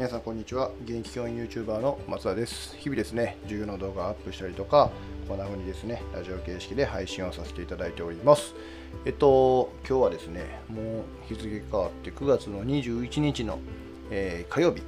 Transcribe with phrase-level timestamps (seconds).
[0.00, 4.90] 皆さんこんにちは現役教員 YouTuber の松田です日々ですね重要な動画をアップしたりとか
[5.28, 8.54] こんな風にですねラジオ形式で配信をさせていただいております
[9.04, 13.58] えっと今日はですねもう日付変わって9月の21日の、
[14.10, 14.80] えー、火曜日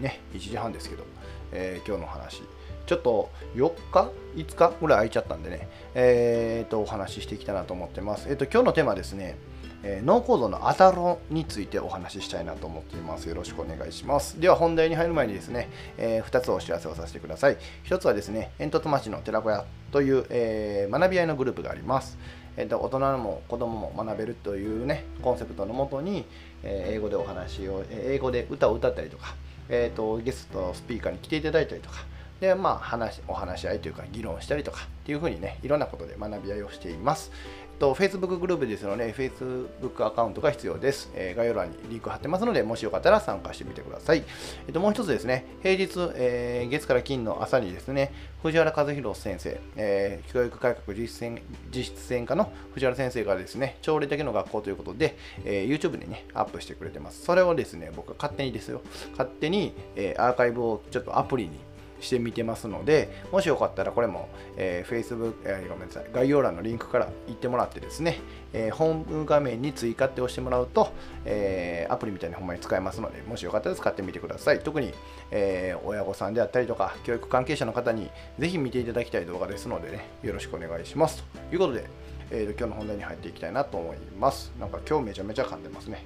[0.00, 1.02] ね1時半ですけど、
[1.50, 2.42] えー、今日の話
[2.86, 8.28] ちょっと4日 ?5 日ぐらい空いちゃったんでね、えー、とお話ししていきたいなと思ってます。
[8.28, 9.36] えっ、と、今日のテーマですね、
[9.84, 13.28] えー、脳構造のアタロについてお話ししたいなと思っています。
[13.28, 14.40] よろしくお願いします。
[14.40, 15.68] では本題に入る前にですね、
[15.98, 17.56] えー、2つお知らせをさせてください。
[17.84, 22.18] 1つはですね、煙突町の寺子屋という、えー、学び合いのグループがあります。
[22.56, 26.26] えーと、大人も子供も学べるというね、コンセプトのもとに、
[26.62, 29.34] えー、英語でお話を、英語で歌を歌ったりとか、
[29.68, 32.04] えーと、ゲストスピーカーに来ていただいたりとか、
[32.42, 37.30] で、まあ話、お話し合いというか議論したりとかっていうふうにね、いろんなことで学び合いをしています。
[37.78, 41.12] と、Facebook グループですので、Facebook アカウントが必要です。
[41.14, 44.24] えー、概要欄にリンク貼ってますので、もしよかったら参加してみてください。
[44.66, 57.22] えっと、もう一つですね、平日、えー、月から金の朝にですね、藤原和弘先生、えー、教育改革実践実践家の藤原先生がですね、朝礼だけの学校ということで、えー、YouTube にね、アップしてくれてます。
[57.22, 58.80] それをですね、僕は勝手にですよ、
[59.12, 61.58] 勝手に、えー、アーカイブをちょっとアプリに
[62.02, 68.20] してみてますので、もしよかったらこれも、えー、Facebook、えー、ごめんなさい、概要欄のリンクから行ってもらってですね、
[68.52, 70.92] えー、ホーム画面に追加って押してもらうと、
[71.24, 74.60] えー、アプリみたいにほんまに使えますので、もしよかったら使ってみてください。
[74.60, 74.92] 特に、
[75.30, 81.24] えー、親御さんであったりとか、教育関係者の方にぜひ見ていただきたい動画ですのでね、よろしくお願いします。
[81.50, 81.84] ということで、
[82.30, 84.52] えー、今日の本題に入っていきたいなと思います。
[84.58, 86.04] なんか今日めちゃめちゃ噛んでますね。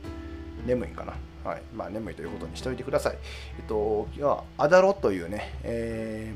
[0.66, 1.14] 眠いかな。
[1.48, 1.62] はい。
[1.74, 3.18] まあ、眠いということにしておいてください。
[3.58, 6.34] えっと、今日はアダロというね、え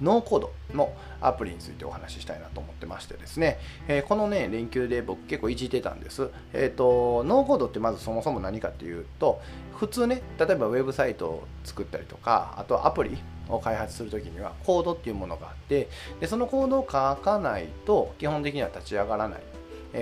[0.00, 6.30] ー、ノーコードのアプリについてお話ししたいなと思ってましてですね、えー、このね、連休で僕結構いじってたんです。
[6.52, 9.40] えっ、ー、と、ノーコードってまずそもそも何かっていうと、
[9.74, 15.88] 普通ね、例えばウェブサイトを作ったりとか、あとアプリを開発するときにはコードっていうものがあって
[16.20, 19.40] でそのコードを書かないと基本的には立ち上がらない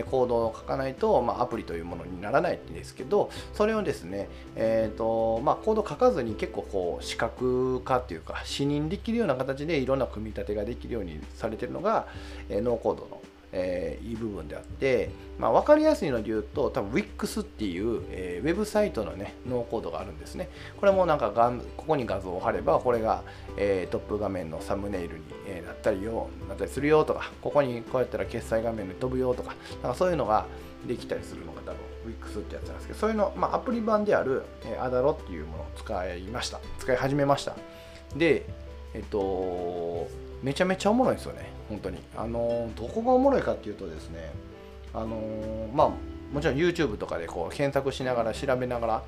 [0.02, 12.06] コードを書かないと、まあ、アプリというものにならないんですけどそれをですね、えーとまあ、コード書かずに結構こう視覚化っていうか視認できるような形でいろんな組み立てができるようにされてるのが、
[12.48, 13.20] えー、ノーコードの
[13.56, 20.48] えー、いい部分であって、まあ、分かりやすいので言うと多分 Wix っていう、えー、ウェブサイトのねノーコードがあるんですね。
[20.80, 23.22] これもなんかがんここに画像を貼ればこれが、
[23.56, 30.46] えー、トップ画面のサムネイルに、えー、なったりよなったりするよとかここにこうやったら決済画面に飛ぶよとかなんかそういうのが
[30.88, 31.78] できたりするのが多分
[32.12, 36.58] Wix ってやつなんですけどそういうの、まあ、アプリ版である、えー、アダロっていうものを使いました。
[36.80, 37.54] 使い始めました。
[38.16, 38.46] で
[38.94, 40.08] えっと
[40.44, 41.48] めちゃめちゃおもろいんですよね。
[41.70, 41.98] 本当に。
[42.14, 44.30] あのどこがおもろいかっていうとですね
[44.92, 45.18] あの
[45.74, 45.90] まあ
[46.32, 49.02] もちろん YouTube とかでこう検索しながら調べながら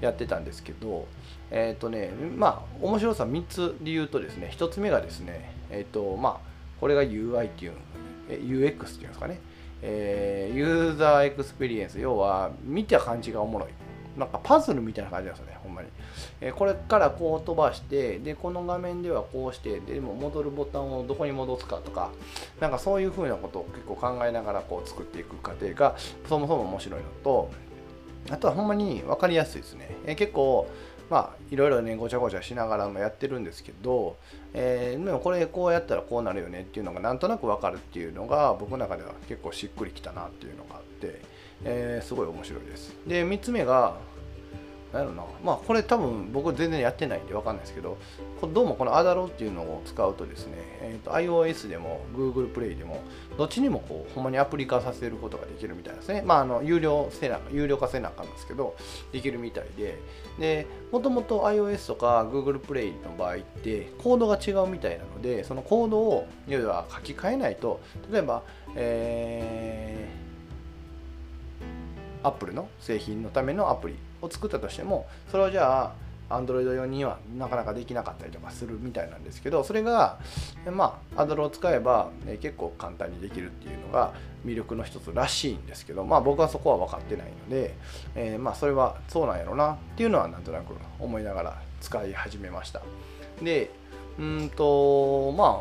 [0.00, 1.06] やってたんですけど
[1.50, 6.48] えっ、ー、とねまあ面白さ3つで言うとですね1つ目がですねえっ、ー、とまあ
[6.80, 7.72] これが UI っていう
[8.30, 9.40] UX っていうんですかね、
[9.82, 11.98] えー、ユーザーエクスペリエンス。
[11.98, 13.68] 要は見た感じがおもろい。
[14.18, 15.88] なんかパズルみたいな感じなんですよね、ほんまに。
[16.40, 22.10] えー、これからこう飛ばして、で、この画面ではこうして、でも戻るボタンをどこに戻すかとか、
[22.60, 25.96] なんかそういうふうなことを結構考えながらこう作っていく過程が、
[26.28, 27.50] そもそも面白いのと、
[28.30, 29.90] あとはほんまに分かりやすいですね。
[30.06, 30.68] えー、結構、
[31.10, 34.16] まあいろいろねごちゃごちゃしながらもやってるんですけど、
[34.52, 41.22] えー、でもこれこうやったらこうなるよねっていうのがなんとなく分かるっていうのが僕の中では結構しっくりきたなっていうのがあって、
[41.64, 42.94] えー、すごい面白いです。
[43.06, 43.96] で3つ目が
[44.92, 45.24] なんやろな。
[45.44, 47.98] まあこれ多分僕全然やってないんで分かんないですけど
[48.54, 53.02] どうもこのアダロっていうのを使うとですね、えーと、iOS でも Google プレイでも
[53.36, 56.22] どっちにもこうほんまにアプリ化させることができるみたいですね。
[56.24, 58.76] まああの有料せな有料化せなあかんですけど
[59.12, 59.98] できるみたいで。
[60.38, 67.80] でもともと iOS とか Google プレイの場合ってコードが違うみたいなのでそのコードを要は書き換えないと
[68.10, 68.42] 例えば
[68.76, 69.87] えー
[72.22, 75.92] Apple の製品のためのアプリを作ったとしてもそれをじゃあ
[76.30, 80.18] Android 用にはなかなかできなかったりとかするみたいなんですけどそれが
[80.70, 84.12] まあ Adro を使えば、ね、結構簡単にできるっていうのが
[84.44, 87.74] 魅力の一つらしいんですけどまあ僕はそこは分かってないので、
[88.14, 92.82] えー、まあそれはそうなんやろなっていうのはなんとなく思いながら使い始めました。
[93.42, 93.70] で
[94.18, 95.56] うんとまあ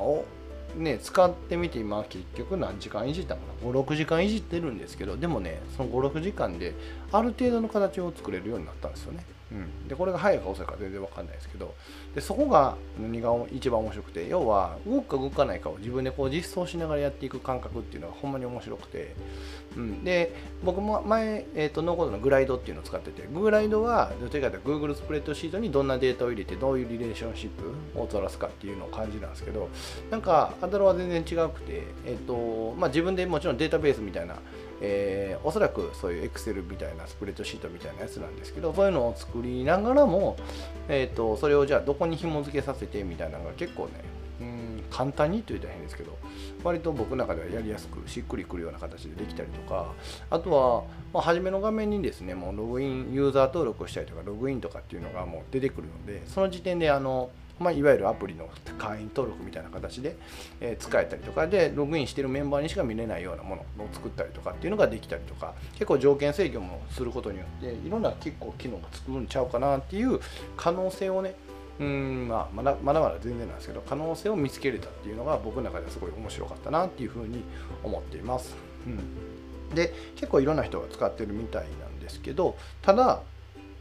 [0.75, 6.75] ね、使ってみて今結局何時間いじったかな？56時間いじってるんですけどでもねその56時間で
[7.11, 9.25] ある程度の形を作れるようになったんですよね。
[9.51, 11.73] うん、でこれが早いか遅いか全然わかんないですけど
[12.13, 19.15] でそこが何が一番面白くて要は動くか動かないかを自分でこう実装しながらやっていく感覚っていうのがほんまに面白くて、
[19.77, 27.49] うん、で僕も前、えーと、ノーコードのグライドっていうのを使っててグライドはどちらかというと Google スプレッドシートにどんなデータを入れてどういうリレーションシッ
[27.93, 29.69] プを取らすかっていうのを感じなんですけど
[30.11, 34.35] なんかアダロは全然違くて、えーとまあ、自分でもちろんデータベースみたいな
[34.81, 40.37] えー、おそらくそういう Excel みたいなスプレッドシートみたいなやつなんですけどそういうのを作りながらも、
[40.87, 43.91] えーと、それをじゃあどこに紐付けさせてみたいなのが結構ね
[44.39, 46.17] うん簡単にと言ったら変ですけど
[46.63, 49.93] 割と僕の中ではやりやすくしっくりくるような形でできたりとか
[50.29, 50.83] あとは、
[51.13, 60.15] まあ、初めの画面にですねもうログインユーザー登録をしたりとかログインとかっていうのがもう出てくるのでその時点であのまあ、いわゆるアプリの会員登録みたいな形で、
[60.61, 70.19] え、使えたりとかでログインしてるメンバーにしか見れないようなものを作ったりとかっていうのができたりとか結構条件制御もすることによっていろんな結構機能が作るんちゃうかなっていう
[70.55, 71.35] 可能性をね
[71.79, 77.43] うんまあ、まだまだまだ全然なんですけど可能性を見つけれたっていうのが僕の中ではすごい面白かったなっていうふうに
[77.83, 78.55] 思っています。
[78.87, 83.21] うん、で結構いろんな人が使ってるみたいなんですけどただ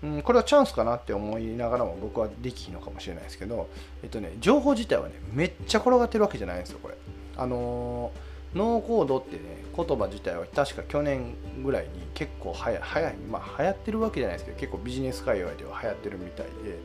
[0.02, 3.68] うん、これはチャンスかなって思いながらも僕はできひんのかもしれないですけど、
[4.02, 6.94] えっとね、情報自体はね、めっちゃ転がってるわけじゃないんですよ、これ。
[7.36, 16.78] あのー、ノーコードってね、言葉自体は確か去年ぐらいに結構はや早い、まあ流行ってるわけじゃないですけど、結構ビジネス界隈では流行ってるみたいで、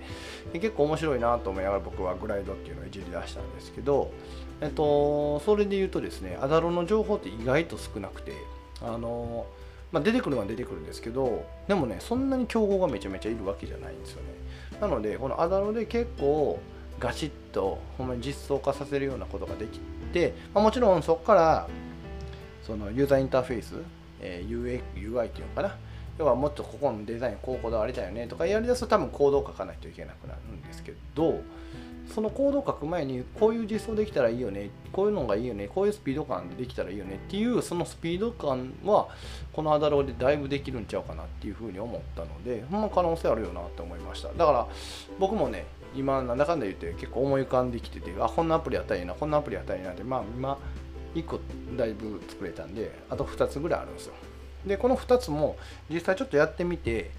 [0.54, 4.12] で結構面白いなと思いながら僕はグライドっていうのをいじり出したんですけど、
[4.62, 8.34] えっと、それで言うとですね、アダロの情報って意外と少なくて、
[8.82, 9.46] あの
[9.92, 14.30] まあ、出てくるのは出てくるんですけどでもねそんなに競合がめちゃめちゃいるわけじゃないんですよね。
[14.80, 16.60] なのでこのアダロで結構
[17.00, 19.80] ガチッとほんまに実装化させるようなことができ
[20.14, 21.68] て、まあ、もちろんそこから
[22.64, 23.76] そのユーザーインターフェース、
[24.22, 25.78] えー、UI っていうのかな。
[26.18, 31.42] 要はもっとここのデザインこうこだわりたいよねとかやりだすと多分コードを書かないといけなくなるんですけど
[32.08, 39.08] そのコードを書く前にこういう実装できたらいいよねこういうのがいいよねこういうスピード感でできたらいいよねっていうそのスピード感は
[39.54, 44.30] このアダローでだいぶできるんちゃうかなっていうふうに思ったのでほんま可能性あるよなって思いました。
[44.34, 44.68] だから
[45.20, 45.66] 僕もね
[45.96, 50.58] 今なんだかんだ言って結構思い浮かんできててあこんなアプリやったらいいなこんなアプリやったらいいなってまあ今
[51.16, 51.40] 1個
[51.78, 54.14] だいぶ作れたんであと2つぐらいあるんですよ。
[54.66, 55.58] でこの2つも
[55.90, 57.12] 実際ちょっとやってみて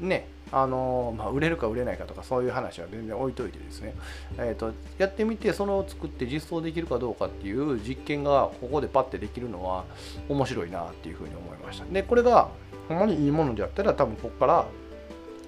[0.00, 3.94] ねあのまあ、売れるか売れないかとかそういう話は全然置いといてですね、
[4.36, 9.84] えーと、やってみてそれを作って実装できるかどうかっていう実験がここでパッてできるのは
[10.28, 11.84] 面白いなっていうふうに思いました。
[11.84, 12.48] でこれが
[12.88, 14.66] ほんまにいいものであったら多分ここから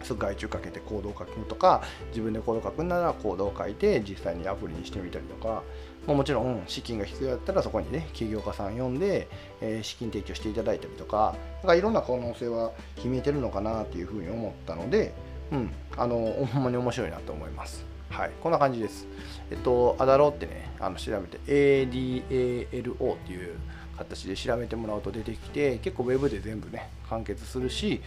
[0.03, 5.63] すぐ外注かけてコードを書くとか自分でコード書くならコードを書いて実際にアプリにしてみたりとか
[6.07, 9.29] まもちろん資金が必要だったらそこにね起業家さん呼んで、
[9.61, 15.15] えー、資金提供していただいたりとかなんかいろんな可能性は秘めてるのかなっていうふうに思ったので、
[15.53, 16.17] うん、あの
[16.53, 17.93] ほんまに面白いなと思います。
[18.13, 19.07] はい、こんな感じです。
[19.51, 23.57] えっと、アダロってね、あの調べて ADALO っていう
[23.97, 28.03] 形で調べてもらうと出てきて、結構 Web で全部ね、完結するし、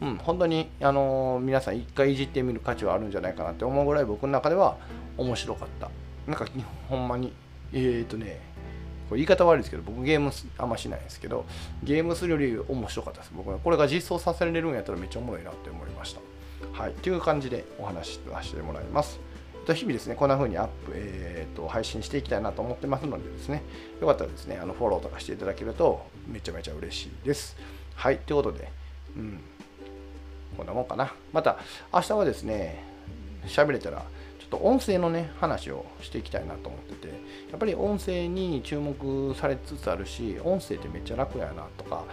[0.00, 4.76] うん、本当に、あのー、皆さん一回いじってみる価値はあるんじゃないかなって思うぐらい僕の中では
[5.16, 5.90] 面白かった。
[6.26, 6.46] なんか
[6.88, 7.32] ほんまに
[7.72, 8.40] えっ、ー、とね
[9.08, 11.44] これ言い方悪いですけど僕ゲームあんましないんですけど
[11.84, 13.32] ゲームするより面白かったです。
[13.34, 13.58] 僕は。
[13.58, 16.20] これが実装させられるんやったらめっちゃおもろいなって思いました。
[16.72, 16.92] はい。
[16.92, 19.20] という感じでお話しさせてもらいます。
[19.74, 23.62] 日々ですね、こんな風にアップ、えーと、配信していきたいなと思ってますのでですね、
[24.00, 27.56] よかったらですね、あのフォローとかしていただけるとめちゃめちゃ嬉しいです。
[27.94, 28.70] はい、ということで、
[29.16, 29.40] うん、
[30.56, 31.12] こんなもんかな。
[31.32, 31.58] また、
[31.92, 32.84] 明日はですね、
[33.46, 34.04] 喋れたら、
[34.38, 37.08] ちょっと音声のね、話をしていきたいなと思ってて、
[37.50, 42.04] やっぱり音声に注目されつつあるし、音声ってめっちゃ楽やなとか、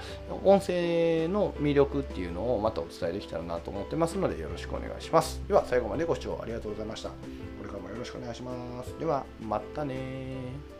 [0.44, 5.42] 音声の魅力っていうのをまたお伝えできたらなと思ってますので、よろしくお願いします。
[5.48, 7.10] では、最後までご視聴ありがとうございました。
[7.10, 7.16] こ
[7.62, 8.98] れからもよろしくお願いします。
[8.98, 10.73] では、またね